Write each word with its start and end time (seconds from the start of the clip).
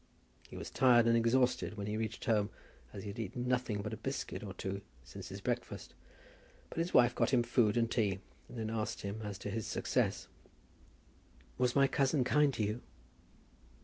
He 0.49 0.57
was 0.57 0.71
tired 0.71 1.05
and 1.05 1.15
exhausted 1.15 1.77
when 1.77 1.85
he 1.85 1.95
reached 1.95 2.25
home, 2.25 2.49
as 2.91 3.03
he 3.03 3.09
had 3.09 3.19
eaten 3.19 3.47
nothing 3.47 3.83
but 3.83 3.93
a 3.93 3.97
biscuit 3.97 4.41
or 4.43 4.51
two 4.55 4.81
since 5.03 5.29
his 5.29 5.41
breakfast; 5.41 5.93
but 6.69 6.79
his 6.79 6.91
wife 6.91 7.13
got 7.13 7.29
him 7.29 7.43
food 7.43 7.77
and 7.77 7.91
tea, 7.91 8.17
and 8.49 8.57
then 8.57 8.71
asked 8.71 9.01
him 9.01 9.21
as 9.21 9.37
to 9.37 9.51
his 9.51 9.67
success. 9.67 10.27
"Was 11.59 11.75
my 11.75 11.85
cousin 11.85 12.23
kind 12.23 12.51
to 12.55 12.63
you?" 12.63 12.81